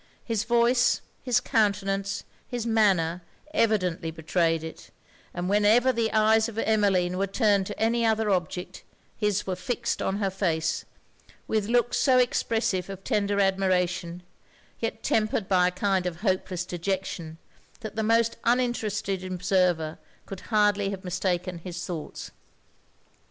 [0.25, 3.21] His voice, his countenance, his manner,
[3.53, 4.89] evidently betrayed it;
[5.31, 8.81] and whenever the eyes of Emmeline were turned to any other object,
[9.15, 10.85] his were fixed on her face,
[11.47, 14.23] with looks so expressive of tender admiration,
[14.79, 17.37] yet tempered by a kind of hopeless dejection,
[17.81, 22.31] that the most uninterested observer could hardly have mistaken his thoughts.